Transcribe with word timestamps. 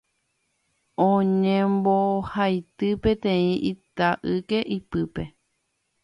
Oñembohaity 1.07 2.89
peteĩ 3.03 3.45
itayke 3.71 4.59
ypýpe. 4.77 5.23